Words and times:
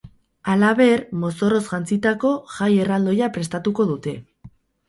Halaber, 0.53 1.03
mozorroz 1.25 1.59
jantzitako 1.67 2.33
jai 2.57 2.73
erraldoia 2.87 3.31
prestatuko 3.37 3.89
dute. 3.95 4.17